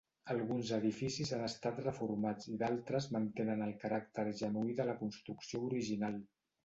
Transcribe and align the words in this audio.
Alguns 0.33 0.69
edificis 0.77 1.33
han 1.35 1.43
estat 1.47 1.81
reformats 1.83 2.49
i 2.53 2.57
d'altres 2.63 3.09
mantenen 3.17 3.61
el 3.67 3.75
caràcter 3.85 4.27
genuí 4.41 4.75
de 4.81 4.89
la 4.89 4.97
construcció 5.03 5.63
original. 5.69 6.19